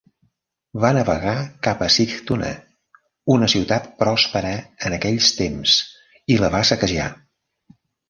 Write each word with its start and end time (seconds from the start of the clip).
Va 0.85 0.89
navegar 0.97 1.33
cap 1.67 1.83
a 1.87 1.89
Sigtuna, 1.97 2.49
una 3.37 3.51
ciutat 3.55 3.87
pròspera 4.01 4.57
en 4.91 4.99
aquells 5.01 5.33
temps, 5.45 5.79
i 6.39 6.43
la 6.45 6.55
va 6.61 6.67
saquejar. 6.75 7.11